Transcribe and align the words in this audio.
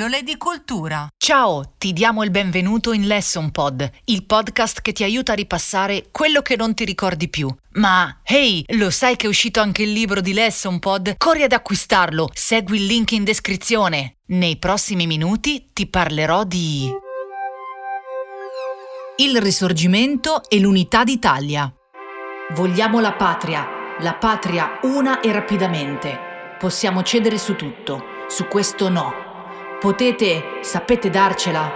Pillole 0.00 0.22
di 0.22 0.38
cultura. 0.38 1.08
Ciao, 1.18 1.74
ti 1.76 1.92
diamo 1.92 2.24
il 2.24 2.30
benvenuto 2.30 2.94
in 2.94 3.06
Lesson 3.06 3.50
Pod, 3.50 3.86
il 4.06 4.24
podcast 4.24 4.80
che 4.80 4.92
ti 4.92 5.04
aiuta 5.04 5.32
a 5.32 5.34
ripassare 5.34 6.06
quello 6.10 6.40
che 6.40 6.56
non 6.56 6.72
ti 6.72 6.86
ricordi 6.86 7.28
più. 7.28 7.54
Ma, 7.72 8.20
hey, 8.22 8.64
lo 8.68 8.88
sai 8.88 9.16
che 9.16 9.26
è 9.26 9.28
uscito 9.28 9.60
anche 9.60 9.82
il 9.82 9.92
libro 9.92 10.22
di 10.22 10.32
Lesson 10.32 10.78
Pod? 10.78 11.16
Corri 11.18 11.42
ad 11.42 11.52
acquistarlo, 11.52 12.30
segui 12.32 12.78
il 12.78 12.86
link 12.86 13.12
in 13.12 13.24
descrizione. 13.24 14.16
Nei 14.28 14.56
prossimi 14.56 15.06
minuti 15.06 15.66
ti 15.70 15.86
parlerò 15.86 16.44
di... 16.44 16.90
Il 19.18 19.38
risorgimento 19.38 20.48
e 20.48 20.60
l'unità 20.60 21.04
d'Italia. 21.04 21.70
Vogliamo 22.54 23.00
la 23.00 23.12
patria, 23.12 23.68
la 23.98 24.14
patria 24.14 24.78
una 24.84 25.20
e 25.20 25.30
rapidamente. 25.30 26.18
Possiamo 26.58 27.02
cedere 27.02 27.36
su 27.36 27.54
tutto, 27.54 28.02
su 28.28 28.46
questo 28.46 28.88
no. 28.88 29.28
Potete, 29.80 30.60
sapete 30.60 31.08
darcela? 31.08 31.72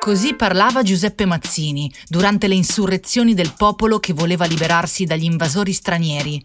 Così 0.00 0.34
parlava 0.34 0.82
Giuseppe 0.82 1.26
Mazzini 1.26 1.92
durante 2.08 2.48
le 2.48 2.54
insurrezioni 2.54 3.34
del 3.34 3.52
popolo 3.54 3.98
che 3.98 4.14
voleva 4.14 4.46
liberarsi 4.46 5.04
dagli 5.04 5.24
invasori 5.24 5.74
stranieri. 5.74 6.42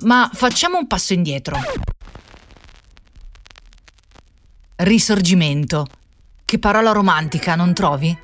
Ma 0.00 0.28
facciamo 0.34 0.78
un 0.78 0.88
passo 0.88 1.12
indietro. 1.12 1.60
Risorgimento. 4.74 5.86
Che 6.44 6.58
parola 6.58 6.90
romantica, 6.90 7.54
non 7.54 7.72
trovi? 7.72 8.18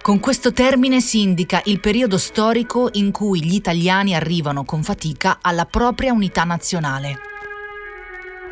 Con 0.00 0.18
questo 0.18 0.54
termine 0.54 1.02
si 1.02 1.20
indica 1.20 1.60
il 1.66 1.78
periodo 1.78 2.16
storico 2.16 2.88
in 2.92 3.10
cui 3.10 3.44
gli 3.44 3.54
italiani 3.54 4.14
arrivano 4.14 4.64
con 4.64 4.82
fatica 4.82 5.40
alla 5.42 5.66
propria 5.66 6.14
unità 6.14 6.44
nazionale. 6.44 7.28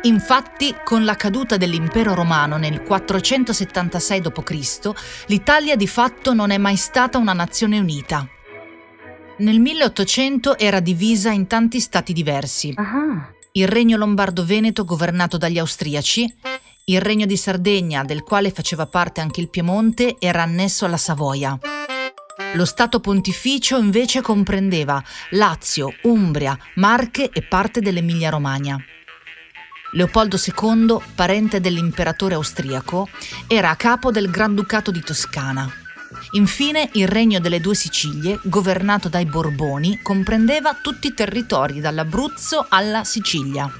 Infatti, 0.03 0.73
con 0.85 1.03
la 1.03 1.15
caduta 1.15 1.57
dell'impero 1.57 2.13
romano 2.13 2.55
nel 2.55 2.83
476 2.83 4.21
d.C., 4.21 4.91
l'Italia 5.27 5.75
di 5.75 5.87
fatto 5.87 6.33
non 6.33 6.51
è 6.51 6.57
mai 6.57 6.77
stata 6.77 7.17
una 7.17 7.33
nazione 7.33 7.79
unita. 7.79 8.25
Nel 9.39 9.59
1800 9.59 10.57
era 10.57 10.79
divisa 10.79 11.31
in 11.31 11.47
tanti 11.47 11.81
stati 11.81 12.13
diversi. 12.13 12.73
Il 13.51 13.67
regno 13.67 13.97
lombardo-veneto 13.97 14.85
governato 14.85 15.37
dagli 15.37 15.59
austriaci, 15.59 16.33
il 16.85 17.01
regno 17.01 17.25
di 17.25 17.35
Sardegna, 17.35 18.03
del 18.05 18.23
quale 18.23 18.51
faceva 18.51 18.87
parte 18.87 19.19
anche 19.19 19.41
il 19.41 19.49
Piemonte, 19.49 20.15
era 20.17 20.43
annesso 20.43 20.85
alla 20.85 20.97
Savoia. 20.97 21.59
Lo 22.53 22.65
Stato 22.65 23.01
pontificio 23.01 23.77
invece 23.77 24.21
comprendeva 24.21 25.03
Lazio, 25.31 25.93
Umbria, 26.03 26.57
Marche 26.75 27.29
e 27.29 27.41
parte 27.43 27.81
dell'Emilia-Romagna. 27.81 28.81
Leopoldo 29.91 30.37
II, 30.37 30.97
parente 31.15 31.59
dell'imperatore 31.59 32.35
austriaco, 32.35 33.09
era 33.47 33.71
a 33.71 33.75
capo 33.75 34.11
del 34.11 34.29
Granducato 34.29 34.91
di 34.91 35.01
Toscana. 35.01 35.69
Infine, 36.31 36.89
il 36.93 37.07
regno 37.07 37.39
delle 37.39 37.59
due 37.59 37.75
Sicilie, 37.75 38.39
governato 38.43 39.09
dai 39.09 39.25
Borboni, 39.25 39.99
comprendeva 40.01 40.77
tutti 40.81 41.07
i 41.07 41.13
territori 41.13 41.79
dall'Abruzzo 41.79 42.65
alla 42.69 43.03
Sicilia. 43.03 43.71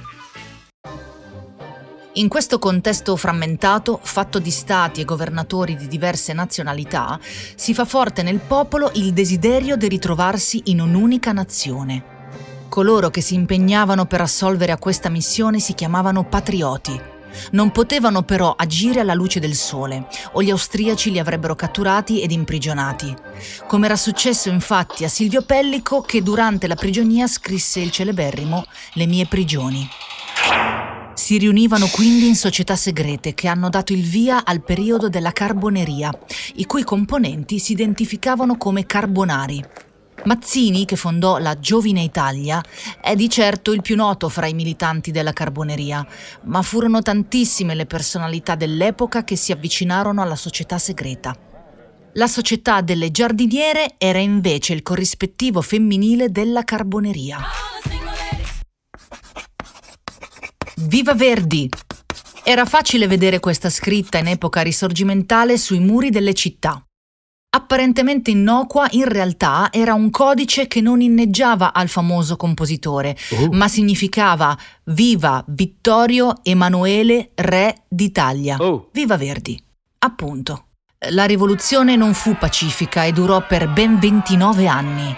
In 2.14 2.26
questo 2.26 2.58
contesto 2.58 3.14
frammentato, 3.14 4.00
fatto 4.02 4.40
di 4.40 4.50
stati 4.50 5.00
e 5.00 5.04
governatori 5.04 5.76
di 5.76 5.86
diverse 5.86 6.32
nazionalità, 6.32 7.18
si 7.54 7.72
fa 7.72 7.84
forte 7.84 8.24
nel 8.24 8.40
popolo 8.40 8.90
il 8.94 9.12
desiderio 9.12 9.76
di 9.76 9.86
ritrovarsi 9.86 10.62
in 10.66 10.80
un'unica 10.80 11.30
nazione. 11.30 12.19
Coloro 12.70 13.10
che 13.10 13.20
si 13.20 13.34
impegnavano 13.34 14.06
per 14.06 14.20
assolvere 14.20 14.70
a 14.70 14.78
questa 14.78 15.08
missione 15.08 15.58
si 15.58 15.74
chiamavano 15.74 16.22
patrioti. 16.24 16.98
Non 17.50 17.72
potevano 17.72 18.22
però 18.22 18.54
agire 18.56 19.00
alla 19.00 19.12
luce 19.12 19.40
del 19.40 19.56
sole, 19.56 20.06
o 20.32 20.42
gli 20.42 20.50
austriaci 20.50 21.10
li 21.10 21.18
avrebbero 21.18 21.56
catturati 21.56 22.22
ed 22.22 22.30
imprigionati. 22.30 23.12
Come 23.66 23.86
era 23.86 23.96
successo 23.96 24.50
infatti 24.50 25.02
a 25.02 25.08
Silvio 25.08 25.42
Pellico 25.42 26.00
che 26.00 26.22
durante 26.22 26.68
la 26.68 26.76
prigionia 26.76 27.26
scrisse 27.26 27.80
il 27.80 27.90
celeberrimo 27.90 28.64
Le 28.92 29.06
mie 29.06 29.26
prigioni. 29.26 29.88
Si 31.14 31.38
riunivano 31.38 31.88
quindi 31.88 32.28
in 32.28 32.36
società 32.36 32.76
segrete 32.76 33.34
che 33.34 33.48
hanno 33.48 33.68
dato 33.68 33.92
il 33.92 34.04
via 34.04 34.44
al 34.44 34.62
periodo 34.62 35.08
della 35.08 35.32
carboneria, 35.32 36.16
i 36.54 36.66
cui 36.66 36.84
componenti 36.84 37.58
si 37.58 37.72
identificavano 37.72 38.56
come 38.56 38.86
carbonari. 38.86 39.64
Mazzini, 40.24 40.84
che 40.84 40.96
fondò 40.96 41.38
la 41.38 41.58
Giovine 41.58 42.02
Italia, 42.02 42.62
è 43.00 43.14
di 43.14 43.28
certo 43.28 43.72
il 43.72 43.82
più 43.82 43.96
noto 43.96 44.28
fra 44.28 44.46
i 44.46 44.54
militanti 44.54 45.10
della 45.10 45.32
carboneria, 45.32 46.06
ma 46.44 46.62
furono 46.62 47.00
tantissime 47.02 47.74
le 47.74 47.86
personalità 47.86 48.54
dell'epoca 48.54 49.24
che 49.24 49.36
si 49.36 49.52
avvicinarono 49.52 50.22
alla 50.22 50.36
società 50.36 50.78
segreta. 50.78 51.36
La 52.14 52.26
società 52.26 52.80
delle 52.80 53.10
giardiniere 53.10 53.94
era 53.96 54.18
invece 54.18 54.72
il 54.72 54.82
corrispettivo 54.82 55.62
femminile 55.62 56.30
della 56.30 56.64
carboneria. 56.64 57.38
Viva 60.76 61.14
Verdi! 61.14 61.68
Era 62.42 62.64
facile 62.64 63.06
vedere 63.06 63.38
questa 63.38 63.70
scritta 63.70 64.18
in 64.18 64.26
epoca 64.26 64.62
risorgimentale 64.62 65.56
sui 65.56 65.78
muri 65.78 66.10
delle 66.10 66.34
città. 66.34 66.84
Apparentemente 67.52 68.30
innocua, 68.30 68.86
in 68.90 69.06
realtà 69.06 69.70
era 69.72 69.92
un 69.92 70.10
codice 70.10 70.68
che 70.68 70.80
non 70.80 71.00
inneggiava 71.00 71.72
al 71.72 71.88
famoso 71.88 72.36
compositore, 72.36 73.16
oh. 73.32 73.48
ma 73.50 73.66
significava 73.66 74.56
Viva 74.84 75.42
Vittorio 75.48 76.44
Emanuele 76.44 77.32
Re 77.34 77.86
d'Italia. 77.88 78.56
Oh. 78.58 78.88
Viva 78.92 79.16
Verdi. 79.16 79.60
Appunto. 79.98 80.66
La 81.10 81.24
rivoluzione 81.24 81.96
non 81.96 82.14
fu 82.14 82.36
pacifica 82.36 83.02
e 83.02 83.10
durò 83.10 83.44
per 83.44 83.68
ben 83.68 83.98
29 83.98 84.68
anni. 84.68 85.16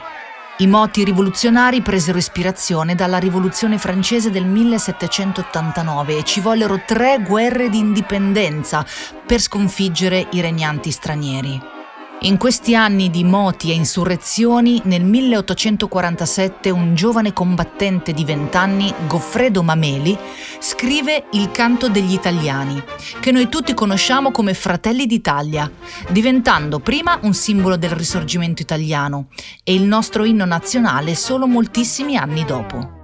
I 0.59 0.66
moti 0.66 1.04
rivoluzionari 1.04 1.82
presero 1.82 2.16
ispirazione 2.16 2.94
dalla 2.94 3.19
rivoluzione 3.19 3.76
francese 3.76 4.31
del 4.31 4.47
1789 4.47 6.16
e 6.16 6.22
ci 6.22 6.41
vollero 6.41 6.81
tre 6.87 7.20
guerre 7.20 7.69
di 7.69 7.78
indipendenza 7.78 8.87
per 9.26 9.41
sconfiggere 9.41 10.28
i 10.31 10.41
regnanti 10.41 10.91
stranieri. 10.91 11.81
In 12.25 12.37
questi 12.37 12.77
anni 12.77 13.10
di 13.10 13.25
moti 13.25 13.72
e 13.72 13.75
insurrezioni, 13.75 14.81
nel 14.84 15.03
1847 15.03 16.71
un 16.71 16.94
giovane 16.94 17.33
combattente 17.33 18.12
di 18.12 18.25
vent'anni, 18.25 18.94
Goffredo 19.09 19.65
Mameli, 19.65 20.16
scrive 20.61 21.25
Il 21.32 21.50
canto 21.50 21.88
degli 21.88 22.12
italiani, 22.12 22.81
che 23.19 23.32
noi 23.32 23.49
tutti 23.49 23.75
conosciamo 23.75 24.31
come 24.31 24.55
Fratelli 24.55 25.06
d'Italia, 25.06 25.69
diventando 26.11 26.78
prima 26.78 27.19
un 27.22 27.34
simbolo 27.34 27.77
del 27.77 27.91
risorgimento 27.91 28.62
italiano 28.62 29.27
e 29.65 29.75
il 29.75 29.82
nostro 29.82 30.22
inno 30.22 30.44
nazionale 30.44 31.16
solo 31.16 31.49
moltissimi 31.49 32.16
anni 32.16 32.44
dopo. 32.44 33.00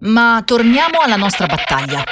Ma 0.00 0.42
torniamo 0.46 1.00
alla 1.00 1.16
nostra 1.16 1.44
battaglia. 1.44 2.02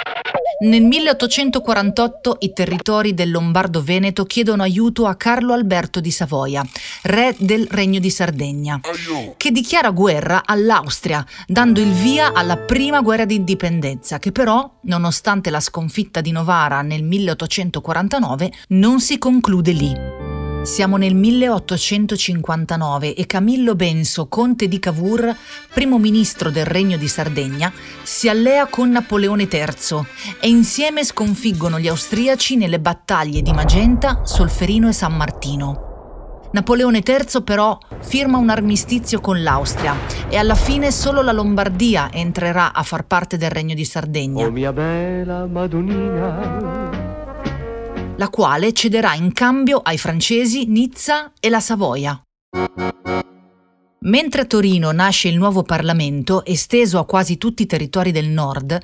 Nel 0.61 0.83
1848 0.83 2.39
i 2.41 2.53
territori 2.53 3.15
del 3.15 3.31
Lombardo-Veneto 3.31 4.25
chiedono 4.25 4.65
aiuto 4.65 5.07
a 5.07 5.15
Carlo 5.15 5.53
Alberto 5.53 6.01
di 6.01 6.11
Savoia, 6.11 6.67
re 7.05 7.37
del 7.39 7.69
Regno 7.71 8.01
di 8.01 8.11
Sardegna, 8.11 8.81
che 9.37 9.53
dichiara 9.53 9.91
guerra 9.91 10.43
all'Austria, 10.45 11.25
dando 11.47 11.81
il 11.81 11.93
via 11.93 12.33
alla 12.33 12.57
prima 12.57 13.01
guerra 13.03 13.25
d'indipendenza, 13.25 14.19
che 14.19 14.33
però, 14.33 14.69
nonostante 14.83 15.51
la 15.51 15.61
sconfitta 15.61 16.21
di 16.21 16.33
Novara 16.33 16.83
nel 16.83 17.05
1849, 17.05 18.53
non 18.71 18.99
si 18.99 19.17
conclude 19.17 19.71
lì. 19.71 20.08
Siamo 20.69 20.99
nel 20.99 21.15
1859 21.15 23.15
e 23.15 23.27
Camillo 23.27 23.75
Benso, 23.75 24.29
conte 24.29 24.69
di 24.69 24.79
Cavour, 24.79 25.35
primo 25.73 25.99
ministro 25.99 26.51
del 26.51 26.67
Regno 26.67 26.99
di 26.99 27.09
Sardegna, 27.09 27.73
si 28.03 28.29
allea 28.29 28.67
con 28.67 28.91
Napoleone 28.91 29.49
III 29.51 30.07
e 30.39 30.49
insieme 30.49 31.05
sconfiggono 31.05 31.81
gli 31.81 31.89
austriaci 31.89 32.57
nelle 32.57 32.81
battaglie 32.81 33.41
di 33.41 33.51
Magenta, 33.51 34.21
Solferino 34.25 34.89
e 34.89 34.93
San 34.93 35.17
Martino. 35.17 36.51
Napoleone 36.53 37.03
III 37.05 37.43
però 37.43 37.79
firma 38.01 38.37
un 38.37 38.51
armistizio 38.51 39.21
con 39.21 39.43
l'Austria 39.43 39.97
e 40.29 40.37
alla 40.37 40.55
fine 40.55 40.93
solo 40.93 41.23
la 41.23 41.33
Lombardia 41.33 42.11
entrerà 42.13 42.75
a 42.75 42.83
far 42.83 43.07
parte 43.07 43.39
del 43.39 43.51
Regno 43.51 43.75
di 43.75 43.87
Sardegna. 43.87 44.45
Oh 44.45 44.51
mia 44.51 44.73
bella 44.73 45.47
Madonnina 45.47 46.88
la 48.19 48.29
quale 48.29 48.73
cederà 48.73 49.15
in 49.15 49.33
cambio 49.33 49.79
ai 49.79 49.97
francesi 49.97 50.67
Nizza 50.67 51.33
e 51.41 51.49
la 51.49 51.61
Savoia. 51.61 52.21
Mentre 54.01 54.43
a 54.43 54.45
Torino 54.45 54.93
nasce 54.93 55.29
il 55.29 55.37
nuovo 55.37 55.63
Parlamento, 55.63 56.45
esteso 56.45 56.99
a 56.99 57.05
quasi 57.05 57.37
tutti 57.37 57.63
i 57.63 57.67
territori 57.67 58.13
del 58.13 58.29
nord, 58.29 58.79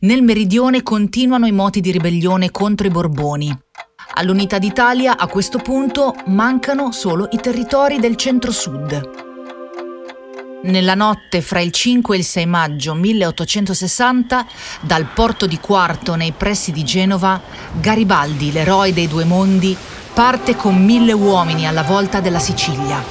nel 0.00 0.22
meridione 0.22 0.82
continuano 0.82 1.46
i 1.46 1.52
moti 1.52 1.80
di 1.80 1.90
ribellione 1.90 2.50
contro 2.50 2.86
i 2.86 2.90
Borboni. 2.90 3.58
All'unità 4.14 4.58
d'Italia 4.58 5.16
a 5.16 5.26
questo 5.26 5.58
punto 5.58 6.14
mancano 6.26 6.92
solo 6.92 7.28
i 7.32 7.36
territori 7.36 7.98
del 7.98 8.16
centro-sud. 8.16 9.29
Nella 10.62 10.94
notte 10.94 11.40
fra 11.40 11.60
il 11.60 11.72
5 11.72 12.14
e 12.14 12.18
il 12.18 12.24
6 12.24 12.44
maggio 12.44 12.92
1860, 12.92 14.46
dal 14.82 15.06
porto 15.06 15.46
di 15.46 15.58
Quarto 15.58 16.16
nei 16.16 16.32
pressi 16.32 16.70
di 16.70 16.84
Genova, 16.84 17.40
Garibaldi, 17.72 18.52
l'eroe 18.52 18.92
dei 18.92 19.08
due 19.08 19.24
mondi, 19.24 19.74
parte 20.12 20.56
con 20.56 20.84
mille 20.84 21.12
uomini 21.12 21.66
alla 21.66 21.82
volta 21.82 22.20
della 22.20 22.38
Sicilia. 22.38 23.02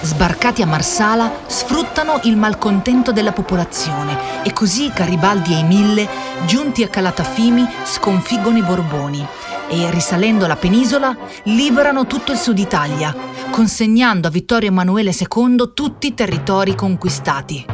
Sbarcati 0.00 0.62
a 0.62 0.66
Marsala, 0.66 1.30
sfruttano 1.46 2.18
il 2.24 2.36
malcontento 2.36 3.12
della 3.12 3.32
popolazione 3.32 4.42
e 4.42 4.52
così 4.52 4.90
Garibaldi 4.92 5.54
e 5.54 5.58
i 5.58 5.64
mille, 5.64 6.08
giunti 6.44 6.82
a 6.82 6.88
Calatafimi, 6.88 7.64
sconfiggono 7.84 8.58
i 8.58 8.62
Borboni 8.62 9.26
e, 9.72 9.90
risalendo 9.90 10.46
la 10.46 10.56
penisola, 10.56 11.16
liberano 11.44 12.06
tutto 12.06 12.30
il 12.30 12.38
sud 12.38 12.58
Italia, 12.58 13.14
consegnando 13.50 14.28
a 14.28 14.30
Vittorio 14.30 14.68
Emanuele 14.68 15.12
II 15.18 15.72
tutti 15.72 16.08
i 16.08 16.14
territori 16.14 16.74
conquistati. 16.74 17.64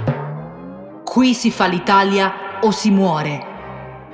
Qui 1.03 1.35
si 1.35 1.51
fa 1.51 1.67
l'Italia 1.67 2.61
o 2.61 2.71
si 2.71 2.91
muore. 2.91 3.57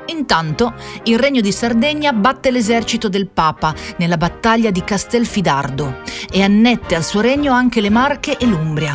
Intanto, 0.06 0.74
il 1.04 1.18
Regno 1.18 1.42
di 1.42 1.52
Sardegna 1.52 2.12
batte 2.12 2.50
l'esercito 2.50 3.08
del 3.08 3.28
Papa 3.28 3.74
nella 3.98 4.16
battaglia 4.16 4.70
di 4.70 4.82
Castelfidardo 4.82 6.00
e 6.30 6.42
annette 6.42 6.94
al 6.94 7.04
suo 7.04 7.20
regno 7.20 7.52
anche 7.52 7.80
le 7.80 7.90
Marche 7.90 8.38
e 8.38 8.46
l'Umbria. 8.46 8.94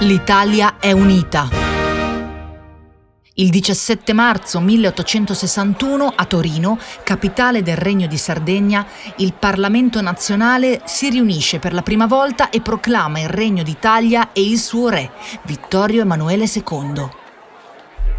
L'Italia 0.00 0.76
è 0.78 0.92
unita. 0.92 1.65
Il 3.38 3.50
17 3.50 4.14
marzo 4.14 4.60
1861 4.60 6.06
a 6.06 6.24
Torino, 6.24 6.78
capitale 7.04 7.62
del 7.62 7.76
Regno 7.76 8.06
di 8.06 8.16
Sardegna, 8.16 8.86
il 9.16 9.34
Parlamento 9.34 10.00
nazionale 10.00 10.80
si 10.86 11.10
riunisce 11.10 11.58
per 11.58 11.74
la 11.74 11.82
prima 11.82 12.06
volta 12.06 12.48
e 12.48 12.62
proclama 12.62 13.20
il 13.20 13.28
Regno 13.28 13.62
d'Italia 13.62 14.32
e 14.32 14.40
il 14.40 14.58
suo 14.58 14.88
re, 14.88 15.10
Vittorio 15.42 16.00
Emanuele 16.00 16.46
II. 16.46 17.08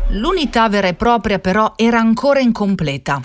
L'unità 0.09 0.69
vera 0.69 0.87
e 0.87 0.93
propria 0.93 1.39
però 1.39 1.73
era 1.75 1.97
ancora 1.97 2.39
incompleta. 2.39 3.19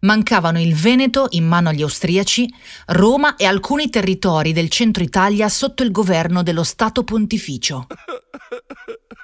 Mancavano 0.00 0.60
il 0.60 0.74
Veneto 0.74 1.28
in 1.30 1.46
mano 1.46 1.68
agli 1.68 1.82
austriaci, 1.82 2.52
Roma 2.86 3.36
e 3.36 3.44
alcuni 3.46 3.90
territori 3.90 4.52
del 4.52 4.70
centro 4.70 5.04
Italia 5.04 5.48
sotto 5.48 5.84
il 5.84 5.92
governo 5.92 6.42
dello 6.42 6.64
Stato 6.64 7.04
Pontificio. 7.04 7.86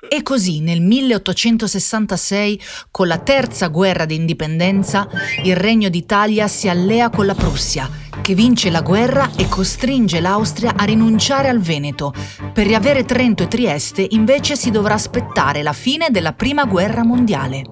E 0.09 0.23
così 0.23 0.61
nel 0.61 0.81
1866, 0.81 2.61
con 2.91 3.07
la 3.07 3.19
terza 3.19 3.69
guerra 3.69 4.05
d'indipendenza, 4.05 5.09
il 5.43 5.57
Regno 5.57 5.89
d'Italia 5.89 6.47
si 6.49 6.69
allea 6.69 7.11
con 7.11 7.27
la 7.27 7.35
Prussia, 7.35 7.91
che 8.23 8.35
vince 8.35 8.71
la 8.71 8.83
guerra 8.83 9.31
e 9.37 9.49
costringe 9.49 10.21
l'Austria 10.21 10.75
a 10.77 10.85
rinunciare 10.85 11.49
al 11.49 11.61
Veneto. 11.61 12.13
Per 12.53 12.67
riavere 12.67 13.05
Trento 13.05 13.43
e 13.43 13.49
Trieste 13.49 14.07
invece 14.11 14.57
si 14.57 14.71
dovrà 14.71 14.95
aspettare 14.95 15.63
la 15.63 15.73
fine 15.73 16.09
della 16.11 16.33
Prima 16.33 16.65
Guerra 16.65 17.05
Mondiale. 17.05 17.63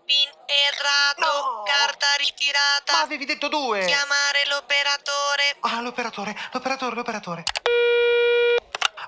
PIN 0.05 0.31
errato. 0.47 1.19
No! 1.19 1.65
Carta 1.65 2.07
ritirata. 2.19 2.93
Ma 2.93 3.01
avevi 3.01 3.25
detto 3.25 3.49
due! 3.49 3.85
Chiamare 3.87 4.45
l'operatore. 4.49 5.57
Ah, 5.63 5.81
l'operatore, 5.81 6.37
l'operatore, 6.53 6.95
l'operatore. 6.95 7.43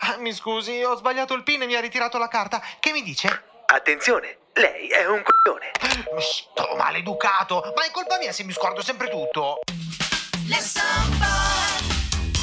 Ah, 0.03 0.17
mi 0.19 0.33
scusi, 0.33 0.83
ho 0.83 0.97
sbagliato 0.97 1.35
il 1.35 1.43
PIN 1.43 1.63
e 1.63 1.67
mi 1.67 1.75
ha 1.75 1.81
ritirato 1.81 2.17
la 2.17 2.29
carta. 2.29 2.63
Che 2.79 2.91
mi 2.91 3.03
dice? 3.03 3.43
Attenzione, 3.67 4.39
lei 4.55 4.89
è 4.89 5.07
un 5.07 5.23
coglione. 5.23 5.73
Sto 6.19 6.75
maleducato! 6.77 7.73
Ma 7.77 7.85
è 7.85 7.91
colpa 7.91 8.17
mia 8.17 8.33
se 8.33 8.45
mi 8.45 8.53
scordo 8.53 8.83
sempre 8.83 9.11
tutto! 9.11 9.61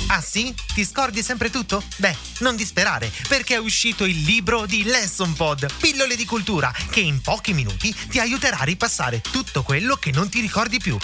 Ah 0.09 0.21
sì? 0.21 0.53
Ti 0.73 0.85
scordi 0.85 1.23
sempre 1.23 1.49
tutto? 1.49 1.83
Beh, 1.97 2.15
non 2.39 2.55
disperare, 2.55 3.11
perché 3.27 3.55
è 3.55 3.59
uscito 3.59 4.05
il 4.05 4.21
libro 4.21 4.65
di 4.67 4.83
Lesson 4.83 5.33
Pod, 5.33 5.67
pillole 5.79 6.15
di 6.15 6.25
cultura, 6.25 6.71
che 6.91 6.99
in 6.99 7.21
pochi 7.21 7.53
minuti 7.53 7.93
ti 8.07 8.19
aiuterà 8.19 8.59
a 8.59 8.63
ripassare 8.63 9.19
tutto 9.19 9.63
quello 9.63 9.95
che 9.95 10.11
non 10.11 10.29
ti 10.29 10.41
ricordi 10.41 10.79
più. 10.79 10.95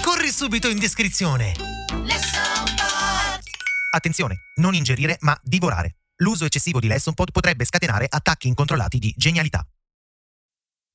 Corri 0.00 0.32
subito 0.32 0.68
in 0.68 0.78
descrizione. 0.78 1.79
Attenzione, 3.90 4.36
non 4.60 4.74
ingerire 4.74 5.16
ma 5.20 5.38
divorare. 5.42 5.96
L'uso 6.22 6.44
eccessivo 6.44 6.78
di 6.78 6.86
Lesson 6.86 7.14
Pod 7.14 7.32
potrebbe 7.32 7.64
scatenare 7.64 8.06
attacchi 8.08 8.46
incontrollati 8.46 8.98
di 8.98 9.12
genialità. 9.16 9.66